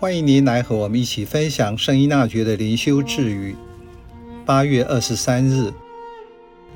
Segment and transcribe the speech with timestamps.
[0.00, 3.56] 欢迎您来和我们一起分享圣依纳爵的灵修智语。
[4.46, 5.72] 八月二十三日，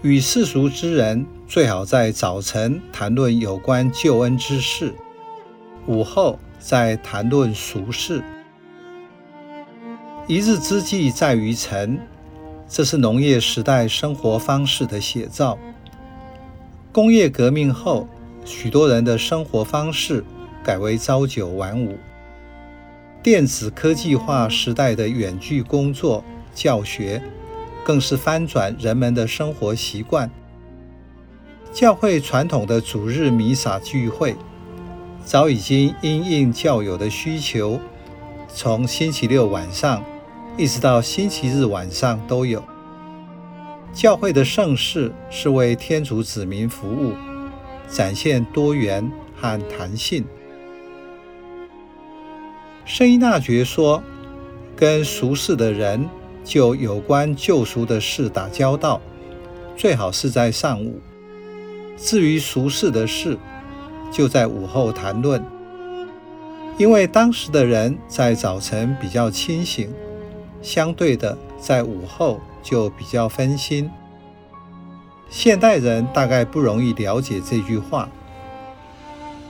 [0.02, 4.92] 与世俗之人最好在早晨谈论有关救恩之事，
[5.86, 8.24] 午后再谈论俗事。
[10.26, 12.00] 一日之计在于晨，
[12.68, 15.56] 这是农业时代生活方式的写照。
[16.90, 18.08] 工业革命后，
[18.44, 20.24] 许多人的生活方式
[20.64, 21.96] 改为朝九晚五。
[23.22, 27.22] 电子科技化时代的远距工作、教学，
[27.84, 30.28] 更是翻转人们的生活习惯。
[31.72, 34.34] 教会传统的主日弥撒聚会，
[35.24, 37.78] 早已经因应教友的需求，
[38.48, 40.04] 从星期六晚上
[40.56, 42.60] 一直到星期日晚上都有。
[43.92, 47.12] 教会的盛事是为天主子民服务，
[47.88, 50.24] 展现多元和弹性。
[52.84, 54.02] 圣依纳爵说
[54.74, 56.08] ：“跟俗世的人
[56.42, 59.00] 就有关救赎的事打交道，
[59.76, 61.00] 最好是在上午；
[61.96, 63.38] 至于俗世的事，
[64.10, 65.42] 就在午后谈论。
[66.76, 69.88] 因为当时的人在早晨比较清醒，
[70.60, 73.88] 相对的，在午后就比较分心。
[75.30, 78.08] 现代人大概不容易了解这句话，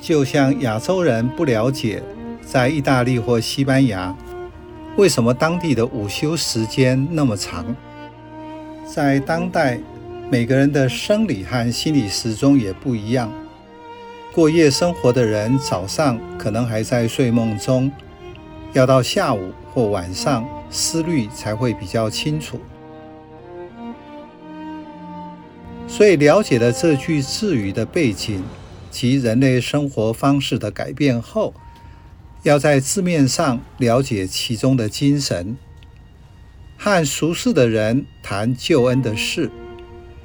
[0.03, 2.03] 就像亚洲人不了解。”
[2.45, 4.15] 在意大利或西班牙，
[4.97, 7.65] 为什么当地的午休时间那么长？
[8.85, 9.81] 在当代，
[10.31, 13.33] 每个人的生理和心理时钟也不一样。
[14.35, 17.91] 过夜生活的人早上可能还在睡梦中，
[18.73, 22.61] 要到下午或晚上思虑才会比较清楚。
[25.87, 28.43] 所以，了解了这句智语的背景
[28.91, 31.53] 及人类生活方式的改变后，
[32.43, 35.57] 要在字面上了解其中的精神，
[36.77, 39.51] 和熟识的人谈救恩的事，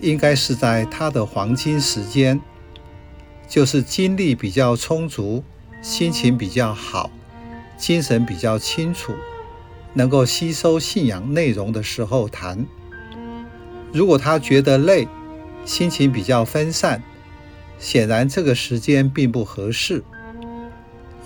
[0.01, 2.41] 应该是在他的黄金时间，
[3.47, 5.44] 就是精力比较充足、
[5.81, 7.11] 心情比较好、
[7.77, 9.13] 精神比较清楚，
[9.94, 12.66] 能够吸收信仰内容的时候谈。
[13.94, 15.07] 如果他觉得累，
[15.66, 17.03] 心情比较分散，
[17.77, 20.03] 显然这个时间并不合适。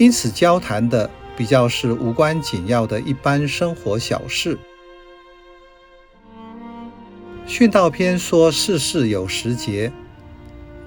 [0.01, 1.07] 因此，交谈的
[1.37, 4.57] 比较是无关紧要的一般生活小事。
[7.45, 9.91] 训道篇说：“世事有时节，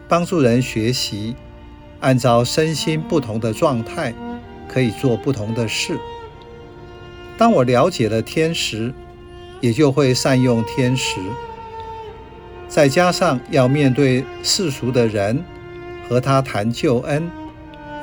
[0.09, 1.37] 帮助人学习，
[2.01, 4.13] 按照身心不同的状态，
[4.67, 5.97] 可以做不同的事。
[7.39, 8.93] 当我了解了天时，
[9.61, 11.21] 也就会善用天时。
[12.67, 15.45] 再加上要面对世俗的人，
[16.09, 17.31] 和他谈救恩。”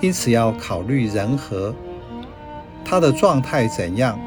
[0.01, 1.73] 因此要考虑人和
[2.83, 4.19] 他的状态怎样，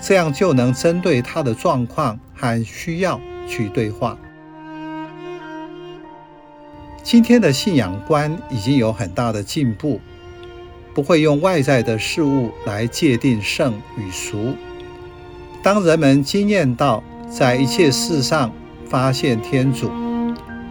[0.00, 3.18] 这样就能针对他的状况和需要
[3.48, 4.16] 去对话。
[7.02, 9.98] 今天的信仰观已经有很大的进步，
[10.94, 14.54] 不会用外在的事物来界定圣与俗。
[15.62, 18.52] 当人们经验到在一切事上
[18.86, 19.90] 发现天主，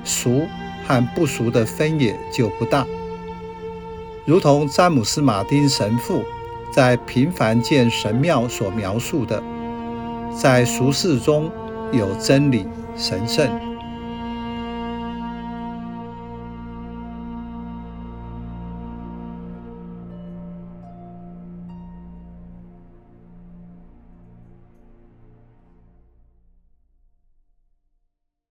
[0.03, 0.43] 俗
[0.85, 2.85] 和不俗的分野就不大。
[4.27, 6.21] 如同詹姆斯·马丁神父
[6.69, 9.41] 在《平凡见神庙》所描述的，
[10.37, 11.49] 在俗世中
[11.93, 12.67] 有真理、
[12.97, 13.66] 神圣。